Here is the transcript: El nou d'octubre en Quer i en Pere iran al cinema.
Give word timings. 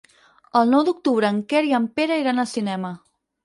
El 0.61 0.71
nou 0.75 0.81
d'octubre 0.87 1.31
en 1.35 1.39
Quer 1.53 1.63
i 1.69 1.77
en 1.83 1.87
Pere 2.01 2.21
iran 2.25 2.45
al 2.47 2.53
cinema. 2.59 2.95